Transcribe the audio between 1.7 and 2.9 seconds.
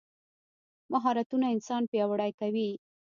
پیاوړی کوي.